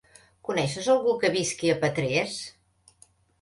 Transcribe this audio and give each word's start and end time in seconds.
Coneixes 0.47 0.87
algú 0.93 1.13
que 1.25 1.31
visqui 1.35 1.71
a 1.75 1.75
Petrés? 1.85 2.39